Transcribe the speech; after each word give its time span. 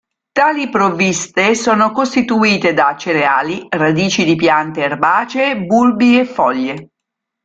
Tali 0.31 0.67
provviste 0.71 1.53
sono 1.53 1.91
costituite 1.91 2.73
da 2.73 2.95
cereali, 2.97 3.67
radici 3.69 4.23
di 4.25 4.35
piante 4.35 4.81
erbacee, 4.81 5.61
bulbi 5.63 6.17
e 6.19 6.25
foglie. 6.25 6.89